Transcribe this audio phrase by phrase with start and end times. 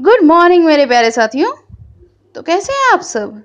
[0.00, 1.50] Good morning मेरे प्यारे साथियों।
[2.34, 3.42] तो कैसे हैं आप सब?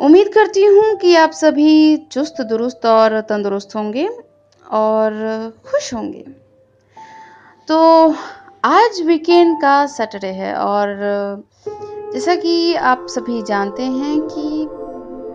[0.00, 4.06] उम्मीद करती हूँ कि आप सभी चुस्त, दुरुस्त और तंदुरुस्त होंगे
[4.64, 5.12] और
[5.66, 6.24] खुश होंगे।
[7.68, 7.78] तो
[8.64, 10.96] आज वीकेंड का सैटरडे है और
[12.14, 14.66] जैसा कि आप सभी जानते हैं कि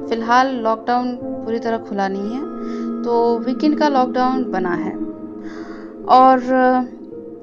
[0.10, 4.94] फ़िलहाल लॉकडाउन पूरी तरह खुला नहीं है तो वीकेंड का लॉकडाउन बना है।
[6.12, 6.94] और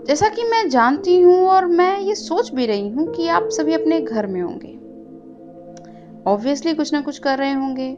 [0.06, 3.74] जैसा कि मैं जानती हूँ और मैं ये सोच भी रही हूँ कि आप सभी
[3.74, 4.78] अपने घर में होंगे।
[6.30, 7.96] ऑब्वियसली कुछ ना कुछ कर रहे होंगे।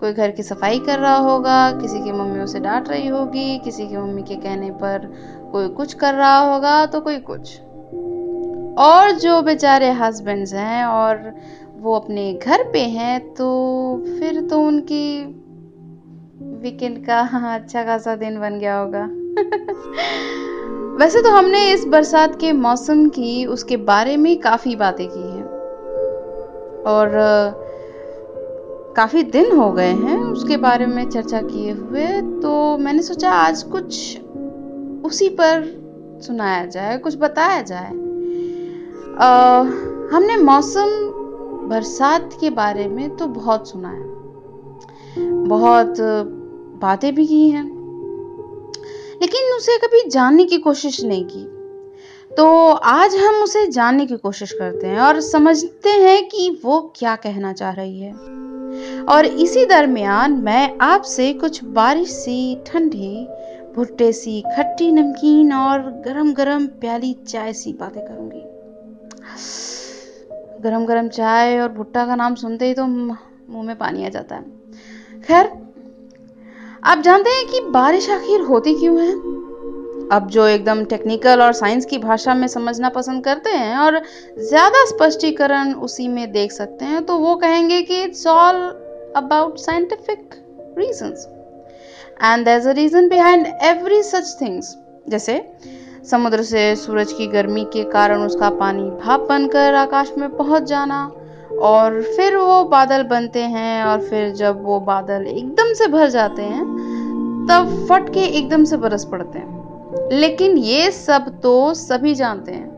[0.00, 3.88] कोई घर की सफ़ाई कर रहा होगा, किसी की मम्मी उसे डांट रही होगी, किसी
[3.88, 4.98] की मम्मी के कहने पर
[5.52, 7.60] कोई कुछ कर रहा होगा तो कोई कुछ।
[8.78, 11.34] और जो बेचारे हस्बैंड्स हैं और
[11.76, 13.48] वो अपने घर पे हैं तो
[14.06, 15.24] फिर तो उनकी
[16.62, 17.20] वीकेंड का
[17.54, 19.08] अच्छा खासा दिन बन गया होगा।
[20.98, 25.44] वैसे तो हमने इस बरसात के मौसम की उसके बारे में काफ़ी बातें की हैं।
[26.84, 27.10] और
[28.96, 32.06] काफ़ी दिन हो गए हैं उसके बारे में चर्चा किए हुए
[32.42, 34.20] तो मैंने सोचा आज कुछ
[35.04, 35.62] उसी पर
[36.22, 37.90] सुनाया जाए कुछ बताया जाए।
[39.18, 39.60] आ,
[40.12, 40.88] हमने मौसम
[41.68, 44.12] बरसात के बारे में तो बहुत सुना है।
[45.48, 45.94] बहुत
[46.80, 47.73] बातें भी की हैं।
[49.22, 51.44] लेकिन उसे कभी जानने की कोशिश नहीं की।
[52.30, 57.16] तो आज हम उसे जानने की कोशिश करते हैं और समझते हैं कि वो क्या
[57.16, 58.12] कहना चाह रही है।
[59.04, 63.26] और इसी दरमियान मैं आपसे कुछ बारिश सी ठंडी
[63.76, 68.42] भुट्टे सी खट्टी नमकीन और गरम गरम प्याली चाय सी बातें करूँगी।
[70.62, 74.36] गरम गरम चाय और भुट्टा का नाम सुनते ही तो मुँह में पानी आ जाता
[74.36, 74.42] है।
[75.22, 75.46] खैर
[76.86, 79.12] आप जानते हैं कि बारिश आखिर होती क्यों है?
[80.12, 84.00] अब जो एकदम टेक्निकल और साइंस की भाषा में समझना पसंद करते हैं और
[84.38, 88.56] ज़्यादा स्पष्टीकरण उसी में देख सकते हैं तो वो कहेंगे कि it's all
[89.16, 90.34] about scientific
[90.78, 91.26] reasons
[92.22, 94.76] and there is a reason behind every such things
[95.08, 95.56] जैसे
[96.10, 101.10] समुद्र से सूरज की गर्मी के कारण उसका पानी भाप बनकर आकाश में पहुँच जाना
[101.62, 106.42] और फिर वो बादल बनते हैं और फिर जब वो बादल एकदम से भर जाते
[106.42, 106.64] हैं,
[107.50, 109.64] तब फट के एकदम से बरस पड़ते हैं।
[110.12, 112.74] लेकिन ये सब तो सभी जानते हैं।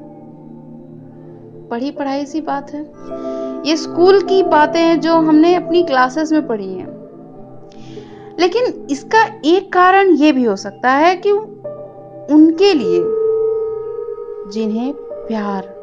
[1.70, 2.92] पढ़ी पढ़ाई सी बात है।
[3.68, 6.96] ये स्कूल की बातें हैं जो हमने अपनी क्लासेस में पढ़ी हैं।
[8.40, 11.32] लेकिन इसका एक कारण ये भी हो सकता है कि
[12.34, 13.00] उनके लिए
[14.52, 15.76] जिन्हें प्यार,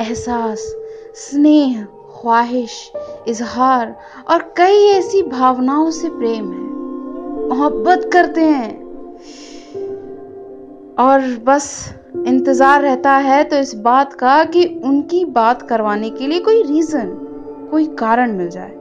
[0.00, 0.76] एहसास,
[1.14, 1.86] स्नेह
[2.24, 2.92] ख्वाहिश,
[3.28, 3.94] इजहार
[4.30, 8.72] और कई ऐसी भावनाओं से प्रेम है। मोहब्बत करते हैं।
[10.98, 11.66] और बस
[12.16, 17.10] इंतज़ार रहता है तो इस बात का कि उनकी बात करवाने के लिए कोई रीज़न
[17.70, 18.72] कोई कारण मिल जाए।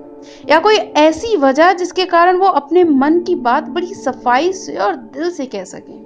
[0.50, 4.96] या कोई ऐसी वजह जिसके कारण वो अपने मन की बात बड़ी सफ़ाई से और
[4.96, 6.00] दिल से कह सकें।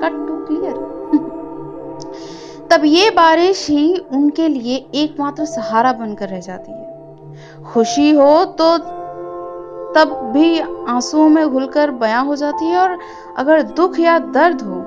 [0.00, 0.74] कट टू क्लियर
[2.70, 8.76] तब ये बारिश ही उनके लिए एकमात्र सहारा बनकर रह जाती है। खुशी हो तो
[9.94, 12.98] तब भी आंसुओं में घुलकर बयां हो जाती है और
[13.38, 14.80] अगर दुख या दर्द हो,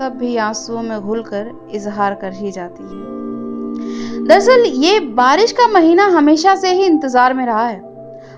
[0.00, 3.08] तब भी आंसुओं में घुलकर इजहार कर ही जाती है।
[4.26, 7.88] दरअसल ये बारिश का महीना हमेशा से ही इंतज़ार में रहा है।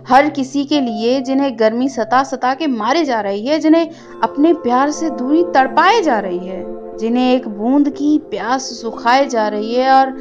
[0.09, 3.91] हर किसी के लिए जिन्हें गर्मी सता सता के मारे जा रही है, जिन्हें
[4.23, 6.61] अपने प्यार से दूरी तड़पाए जा रही है
[7.03, 10.15] जिन्हें एक बूंद की प्यास सुखाए जा रही है और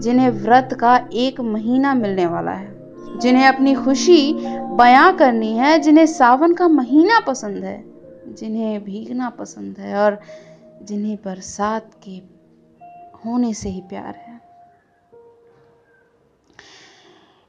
[0.00, 2.76] जिन्हें व्रत का एक महीना मिलने वाला है।
[3.18, 4.34] जिन्हें अपनी खुशी
[4.76, 7.84] बयां करनी है, जिन्हें सावन का महीना पसंद है,
[8.34, 10.20] जिन्हें भीगना पसंद है और
[10.82, 12.16] जिन्हें बरसात के
[13.24, 14.40] होने से ही प्यार है।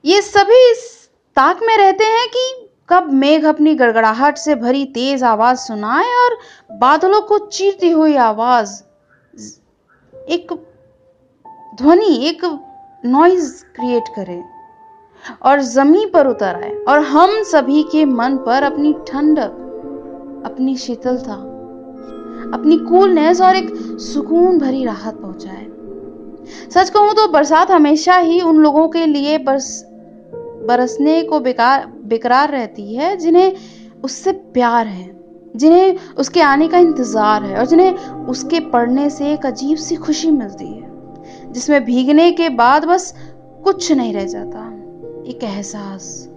[0.06, 5.24] ये सभी इस ताक में रहते हैं कि कब मेघ अपनी गड़गड़ाहट से भरी तेज
[5.24, 6.38] आवाज़ सुनाए और
[6.72, 8.72] बादलों को चीरती हुई आवाज़?
[10.30, 10.54] एक
[11.78, 12.42] ध्वनि, एक
[13.06, 14.42] नॉइज़ क्रिएट करे
[15.42, 21.34] और ज़मीन पर उतर आए और हम सभी के मन पर अपनी ठंडक अपनी शीतलता,
[22.54, 25.66] अपनी कूलनेस और एक सुकून भरी राहत पहुँचाए।
[26.70, 29.84] सच कहूँ तो बरसात हमेशा ही उन लोगों के लिए बरस,
[30.68, 33.54] बरसने को बेकार बेकरार रहती है, जिन्हें
[34.04, 35.12] उससे प्यार है,
[35.56, 40.32] जिन्हें उसके आने का इंतज़ार है और जिन्हें उसके पढ़ने से एक अजीब सी खुशी
[40.32, 43.14] मिलती है, जिसमें भीगने के बाद बस
[43.64, 44.66] कुछ नहीं रह जाता,
[45.28, 46.28] एक एहसास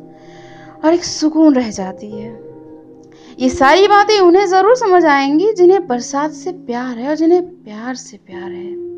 [0.84, 2.38] और एक सुकून रह जाती है।
[3.38, 7.94] ये सारी बातें उन्हें ज़रूर समझ आएँगी जिन्हें बरसात से प्यार है और जिन्हें प्यार
[7.94, 8.89] से प्यार है।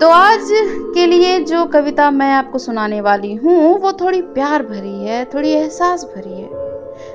[0.00, 0.48] तो आज
[0.94, 5.50] के लिए जो कविता मैं आपको सुनाने वाली हूँ, वो थोड़ी प्यार भरी है, थोड़ी
[5.50, 6.48] एहसास भरी है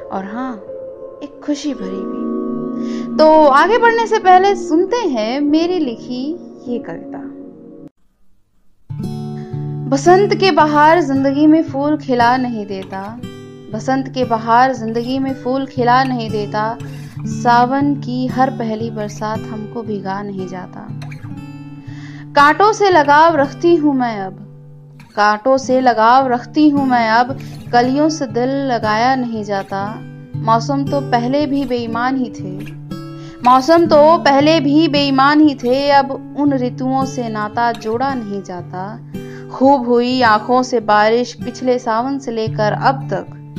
[0.08, 0.54] और हाँ
[1.24, 6.22] एक खुशी भरी भी। तो आगे बढ़ने से पहले सुनते हैं मेरी लिखी
[6.68, 7.22] ये कविता।
[9.90, 13.02] बसंत के बाहर ज़िंदगी में फूल खिला नहीं देता।
[13.74, 16.78] बसंत के बाहर ज़िंदगी में फूल खिला नहीं देता।
[17.34, 20.88] सावन की हर पहली बरसात हमको भिगा नहीं जाता।
[22.36, 24.34] कांटों से लगाव रखती हूँ मैं अब।
[25.16, 27.40] कांटों से लगाव रखती हूँ मैं अब।
[27.74, 30.00] कलियों से दिल लगाया नहीं जाता।
[30.36, 32.72] मौसम तो पहले भी बेईमान ही थे।
[33.50, 39.00] मौसम तो पहले भी बेईमान ही थे। अब उन ऋतुओं से नाता जोड़ा नहीं जाता।
[39.52, 43.56] खूब हुई आँखों से बारिश पिछले सावन से लेकर अब तक।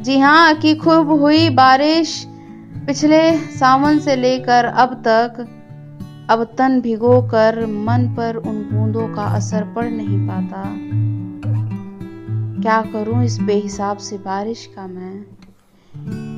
[0.00, 2.26] जी हाँ कि खूब हुई बारिश
[2.86, 5.58] पिछले सावन से लेकर अब तक।
[6.32, 10.62] अब तन भिगो कर मन पर उन बूंदों का असर पड़ नहीं पाता।
[12.62, 15.24] क्या करूँ इस बेहिसाब से बारिश का मैं?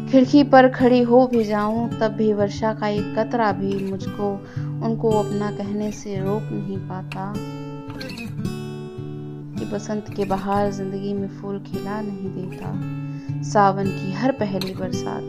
[0.08, 5.10] खिड़की पर खड़ी हो भी जाऊँ, तब भी वर्षा का एक कतरा भी मुझको, उनको
[5.10, 7.34] अपना कहने से रोक नहीं पाता।
[9.58, 12.72] कि बसंत के बाहर ज़िंदगी में फूल खिला नहीं देता।
[13.42, 15.24] सावन की हर पहली बरसात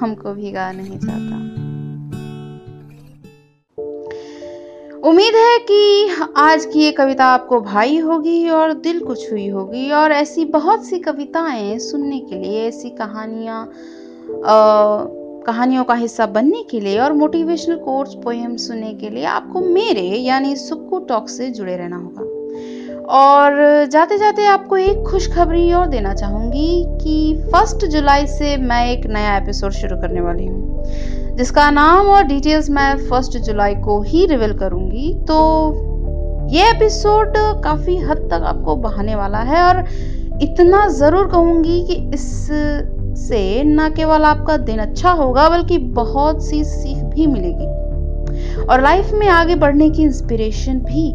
[0.00, 1.67] हमको भिगा नहीं जाता।
[5.08, 9.90] उम्मीद है कि आज की ये कविता आपको भाई होगी और दिल को छुई होगी
[9.90, 13.72] और ऐसी बहुत सी कविताएँ सुनने के लिए, ऐसी कहानियाँ
[15.46, 20.02] कहानियों का हिस्सा बनने के लिए और मोटिवेशनल कोर्स पोएम सुनने के लिए आपको मेरे,
[20.02, 22.22] यानी सुक्कू टॉक से जुड़े रहना होगा।
[23.18, 29.06] और जाते जाते आपको एक खुशखबरी और देना चाहूँगी कि फ़र्स्ट जुलाई से मैं एक
[29.06, 30.84] नया एपिसोड शुरू करने वाली हूँ।
[31.38, 35.36] जिसका नाम और डिटेल्स मैं फ़र्स्ट जुलाई को ही रिवील करूँगी। तो
[36.50, 39.78] ये एपिसोड काफ़ी हद तक आपको बहाने वाला है और
[40.42, 47.04] इतना ज़रूर कहूँगी कि इससे न केवल आपका दिन अच्छा होगा, बल्कि बहुत सी सीख
[47.04, 51.12] भी मिलेगी। और लाइफ में आगे बढ़ने की इंस्पिरेशन भी।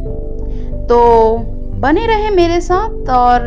[0.88, 1.38] तो
[1.82, 3.42] बने रहे मेरे साथ और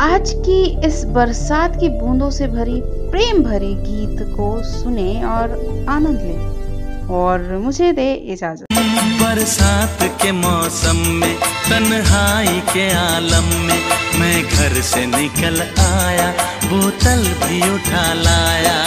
[0.00, 2.80] आज की इस बरसात की बूंदों से भरी
[3.10, 5.52] प्रेम भरे गीत को सुने और
[5.90, 8.66] आनंद लें और मुझे दे इजाज़त।
[9.22, 11.34] बरसात के मौसम में,
[11.68, 13.80] तन्हाई के आलम में,
[14.20, 16.30] मैं घर से निकल आया,
[16.64, 18.78] बोतल भी उठा लाया।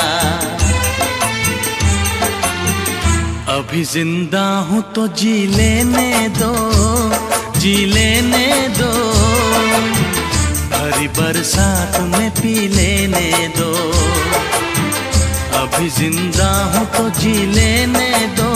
[3.58, 6.54] अभी ज़िंदा हूँ तो जी लेने दो,
[7.60, 8.68] जी लेने
[11.22, 13.72] बरसात में पी लेने दो।
[15.60, 18.10] अभी ज़िंदा हूँ तो जी लेने
[18.40, 18.50] दो,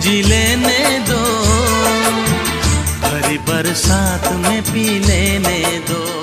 [0.00, 0.78] जी लेने
[1.10, 1.20] दो।
[3.06, 5.58] हरी बरसात में पी लेने
[5.90, 6.19] दो।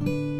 [0.00, 0.37] 了。